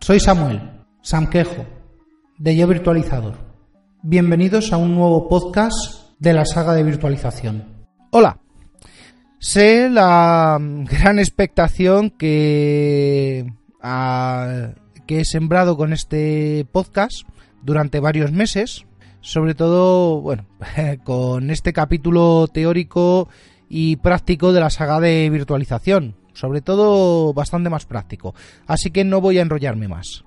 [0.00, 0.60] Soy Samuel,
[1.02, 1.66] Samquejo,
[2.38, 3.34] de Yo Virtualizador.
[4.02, 5.74] Bienvenidos a un nuevo podcast
[6.20, 7.64] de la saga de virtualización.
[8.12, 8.38] Hola.
[9.40, 13.52] Sé la gran expectación que,
[15.06, 17.26] que he sembrado con este podcast
[17.62, 18.86] durante varios meses,
[19.20, 20.46] sobre todo, bueno,
[21.04, 23.28] con este capítulo teórico
[23.68, 28.34] y práctico de la saga de virtualización, sobre todo bastante más práctico,
[28.66, 30.24] así que no voy a enrollarme más.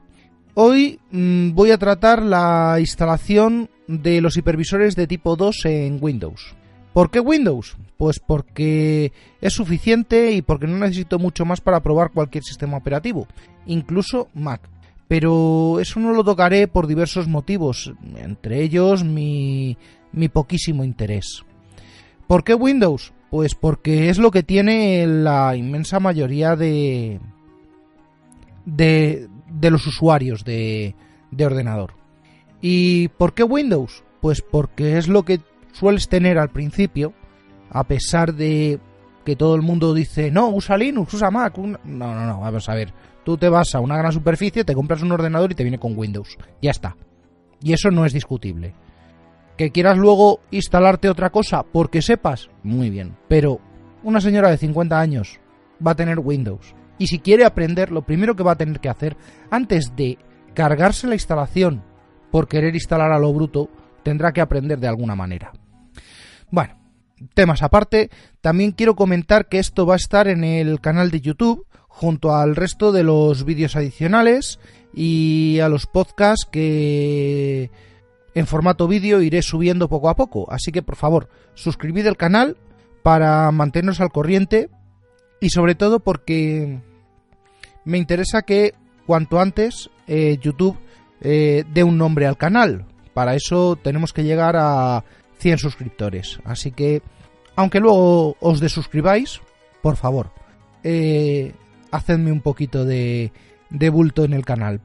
[0.56, 6.56] Hoy mmm, voy a tratar la instalación de los hipervisores de tipo 2 en Windows.
[6.94, 7.78] ¿Por qué Windows?
[7.98, 13.28] Pues porque es suficiente y porque no necesito mucho más para probar cualquier sistema operativo,
[13.68, 14.62] incluso Mac.
[15.08, 19.78] Pero eso no lo tocaré por diversos motivos, entre ellos mi
[20.34, 21.44] poquísimo interés.
[22.28, 23.12] ¿Por qué Windows?
[23.30, 27.20] Pues porque es lo que tiene la inmensa mayoría de,
[28.66, 30.96] de, de los usuarios de,
[31.32, 31.94] de ordenador.
[32.62, 34.04] ¿Y por qué Windows?
[34.22, 35.42] Pues porque es lo que
[35.74, 37.14] sueles tener al principio,
[37.70, 38.80] a pesar de
[39.24, 41.56] que todo el mundo dice, no, usa Linux, usa Mac.
[41.58, 42.92] No, no, no, vamos a ver.
[43.24, 45.96] Tú te vas a una gran superficie, te compras un ordenador y te viene con
[45.96, 46.36] Windows.
[46.62, 46.98] Ya está.
[47.62, 48.74] Y eso no es discutible
[49.60, 53.18] que quieras luego instalarte otra cosa porque sepas, muy bien.
[53.28, 53.60] Pero
[54.04, 55.42] una señora de 50 años
[55.86, 56.74] va a tener Windows.
[56.98, 59.18] Y si quiere aprender, lo primero que va a tener que hacer,
[59.52, 60.18] antes de
[60.54, 61.84] cargarse la instalación
[62.32, 63.70] por querer instalar a lo bruto,
[64.02, 65.52] tendrá que aprender de alguna manera.
[66.50, 66.80] Bueno,
[67.34, 71.68] temas aparte, también quiero comentar que esto va a estar en el canal de YouTube
[71.90, 74.58] junto al resto de los vídeos adicionales
[74.94, 77.72] y a los podcasts que
[78.36, 80.52] en formato vídeo iré subiendo poco a poco.
[80.52, 82.58] Así que por favor, suscribid el canal
[83.04, 84.70] para mantenernos al corriente
[85.40, 86.80] y sobre todo porque
[87.86, 88.74] me interesa que
[89.06, 90.78] cuanto antes eh, YouTube
[91.22, 92.86] eh, dé un nombre al canal.
[93.14, 95.04] Para eso tenemos que llegar a
[95.40, 96.40] 100 suscriptores.
[96.44, 97.02] Así que,
[97.56, 99.42] aunque luego os desuscribáis,
[99.82, 100.32] por favor,
[100.84, 101.54] eh,
[101.92, 103.32] hacedme un poquito de,
[103.70, 104.82] de bulto en el canal.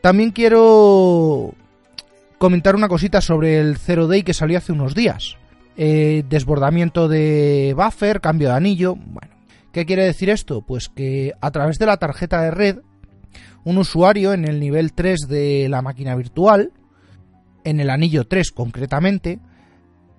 [0.00, 1.54] También quiero
[2.40, 5.36] comentar una cosita sobre el Zero Day que salió hace unos días.
[5.76, 8.94] Eh, desbordamiento de buffer, cambio de anillo.
[8.96, 9.34] Bueno,
[9.72, 10.62] ¿qué quiere decir esto?
[10.62, 12.78] Pues que a través de la tarjeta de red,
[13.62, 16.72] un usuario en el nivel 3 de la máquina virtual,
[17.62, 19.38] en el anillo 3 concretamente,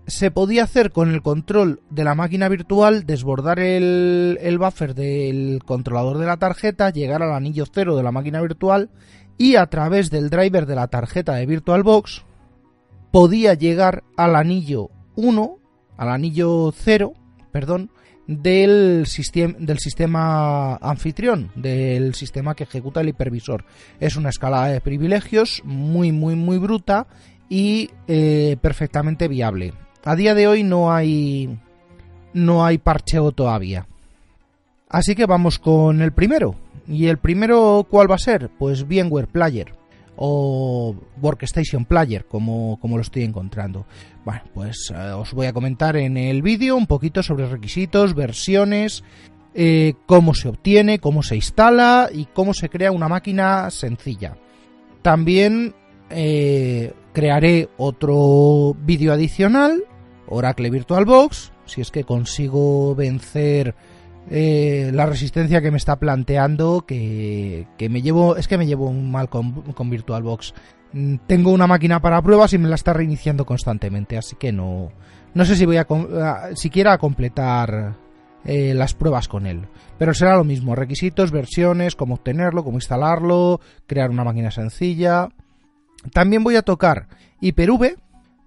[0.08, 5.62] se podía hacer con el control de la máquina virtual, desbordar el, el, buffer del
[5.66, 8.90] controlador de la tarjeta, llegar al anillo 0 de la máquina virtual
[9.38, 12.24] y a través del driver de la tarjeta de VirtualBox
[13.12, 15.58] podía llegar al anillo 1,
[15.98, 17.14] al anillo 0,
[17.52, 17.92] perdón,
[18.28, 23.66] del, sistema, del sistema anfitrión, del sistema que ejecuta el hipervisor.
[24.00, 27.08] Es una escala de privilegios muy, muy, muy bruta
[27.50, 29.74] y eh, perfectamente viable.
[30.04, 31.58] A día de hoy no hay
[32.34, 33.88] no hay parcheo todavía.
[34.90, 36.56] Así que vamos con el primero,
[36.88, 38.50] ¿Y el primero cuál va a ser?
[38.50, 39.74] Pues VMware Player
[40.18, 43.86] o Workstation Player, como, como lo estoy encontrando.
[44.26, 49.04] Bueno, pues eh, os voy a comentar en el vídeo un poquito sobre requisitos, versiones,
[49.54, 54.36] eh, cómo se obtiene, cómo se instala y cómo se crea una máquina sencilla.
[55.02, 55.74] También
[56.10, 59.86] eh, crearé otro vídeo adicional,
[60.32, 63.76] Oracle VirtualBox, si es que consigo vencer
[64.30, 68.88] eh, la resistencia que me está planteando que, que, me llevo es que me llevo
[68.88, 70.54] un mal con, con VirtualBox.
[70.94, 74.92] Mm, tengo una máquina para pruebas y me la está reiniciando constantemente así que no
[75.34, 77.96] no sé si voy a, a siquiera a completar
[78.44, 79.68] eh, las pruebas con él.
[79.98, 85.30] Pero será lo mismo requisitos versiones cómo obtenerlo cómo instalarlo crear una máquina sencilla.
[86.14, 87.08] También voy a tocar
[87.40, 87.98] Hyper-V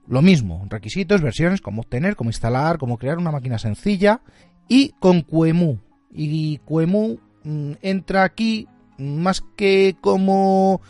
[0.06, 4.20] lo mismo, requisitos, versiones, cómo obtener, cómo instalar, cómo crear una máquina sencilla
[4.68, 5.78] y con QEMU.
[6.12, 8.68] Y QEMU mm, entra aquí
[8.98, 10.80] más que como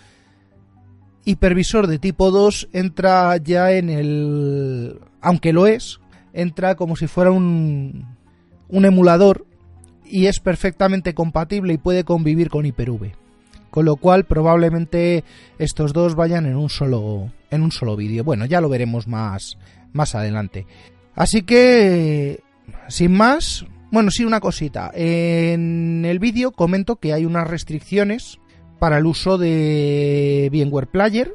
[1.25, 5.01] hipervisor de tipo 2, entra ya en el...
[5.21, 6.01] aunque lo es,
[6.33, 8.07] entra como si fuera un,
[8.69, 9.47] un emulador
[10.05, 13.13] y es perfectamente compatible y puede convivir con Hyper-V.
[13.71, 15.25] Con lo cual probablemente
[15.59, 18.25] estos dos vayan en un solo en un solo vídeo.
[18.25, 19.57] Bueno, ya lo veremos más
[19.93, 20.67] más adelante.
[21.15, 22.43] Así que
[22.89, 24.91] sin más, bueno, sí una cosita.
[24.95, 28.39] En el vídeo comento que hay unas restricciones
[28.79, 31.35] para el uso de VMware Player.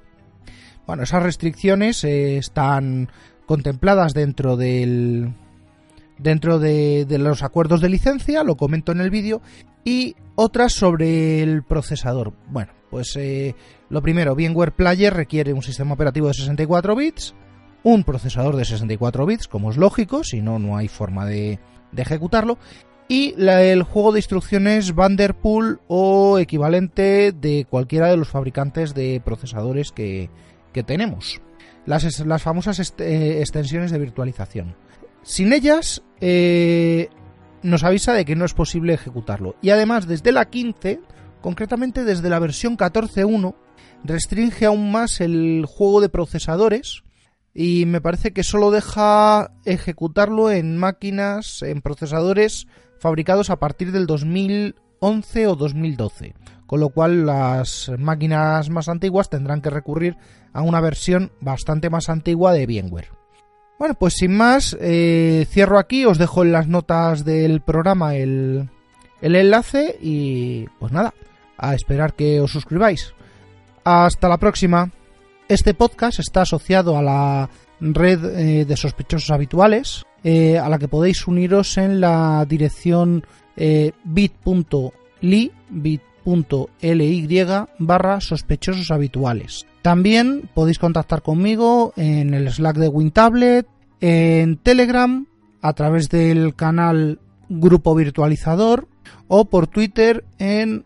[0.86, 3.10] Bueno, esas restricciones eh, están
[3.46, 5.34] contempladas dentro del
[6.18, 9.42] dentro de, los acuerdos de licencia, lo comento en el vídeo,
[9.86, 12.34] y otras sobre el procesador.
[12.50, 13.56] Bueno, pues eh,
[13.90, 17.36] lo primero, VMware Player requiere un sistema operativo de 64 bits,
[17.84, 21.60] un procesador de 64 bits, como es lógico, si no, no hay forma de,
[21.96, 22.58] ejecutarlo,
[23.08, 29.92] y el juego de instrucciones Vanderpool o equivalente de cualquiera de los fabricantes de procesadores
[29.92, 30.30] que,
[30.86, 31.42] tenemos.
[31.86, 34.76] Las, las famosas eh, extensiones de virtualización.
[35.24, 37.10] Sin ellas, eh,
[37.64, 39.56] nos avisa de que no es posible ejecutarlo.
[39.62, 41.02] Y además, desde la 15,
[41.42, 43.56] concretamente desde la versión 14.1,
[44.04, 47.04] restringe aún más el juego de procesadores
[47.54, 52.68] y me parece que solo deja ejecutarlo en máquinas, en procesadores
[53.00, 56.36] fabricados a partir del 2011 o 2012.
[56.66, 60.18] Con lo cual las máquinas más antiguas tendrán que recurrir
[60.54, 63.10] a una versión bastante más antigua de VMware.
[63.80, 68.70] Bueno, pues sin más, eh, cierro aquí, os dejo en las notas del programa el,
[69.22, 71.14] enlace y pues nada,
[71.60, 73.14] a esperar que os suscribáis.
[73.84, 74.92] Hasta la próxima.
[75.48, 80.88] Este podcast está asociado a la red eh, de sospechosos habituales, eh, a la que
[80.88, 83.26] podéis uniros en la dirección
[84.06, 87.30] bit.ly bit.ly
[87.80, 89.66] barra sospechosos habituales.
[89.82, 93.68] También podéis contactar conmigo en el Slack de WinTablet,
[94.02, 95.26] en Telegram,
[95.62, 97.20] a través del canal
[97.50, 98.88] Grupo Virtualizador
[99.28, 100.86] o por Twitter en